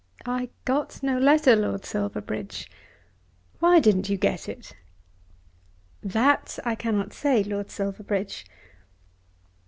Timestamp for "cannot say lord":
6.73-7.69